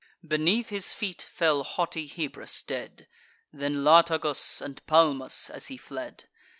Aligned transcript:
Beneath 0.27 0.69
his 0.69 0.93
feet 0.93 1.29
fell 1.31 1.61
haughty 1.61 2.07
Hebrus 2.09 2.63
dead, 2.65 3.07
Then 3.53 3.83
Latagus, 3.83 4.59
and 4.59 4.83
Palmus 4.87 5.47
as 5.51 5.67
he 5.67 5.77
fled. 5.77 6.23